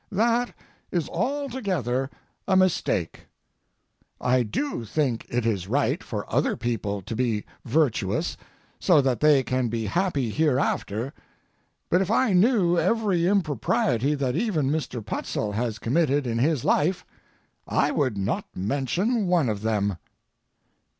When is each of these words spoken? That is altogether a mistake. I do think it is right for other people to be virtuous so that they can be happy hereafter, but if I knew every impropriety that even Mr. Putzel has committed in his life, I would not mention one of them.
That 0.11 0.55
is 0.91 1.07
altogether 1.09 2.09
a 2.47 2.55
mistake. 2.57 3.27
I 4.19 4.41
do 4.41 4.83
think 4.83 5.27
it 5.29 5.45
is 5.45 5.67
right 5.67 6.03
for 6.03 6.25
other 6.33 6.55
people 6.57 7.03
to 7.03 7.15
be 7.15 7.43
virtuous 7.65 8.35
so 8.79 8.99
that 8.99 9.19
they 9.19 9.43
can 9.43 9.67
be 9.67 9.85
happy 9.85 10.31
hereafter, 10.31 11.13
but 11.87 12.01
if 12.01 12.09
I 12.09 12.33
knew 12.33 12.79
every 12.79 13.27
impropriety 13.27 14.15
that 14.15 14.35
even 14.35 14.71
Mr. 14.71 15.05
Putzel 15.05 15.51
has 15.53 15.77
committed 15.77 16.25
in 16.25 16.39
his 16.39 16.65
life, 16.65 17.05
I 17.67 17.91
would 17.91 18.17
not 18.17 18.45
mention 18.55 19.27
one 19.27 19.49
of 19.49 19.61
them. 19.61 19.97